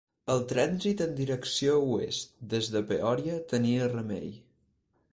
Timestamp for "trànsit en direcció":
0.51-1.77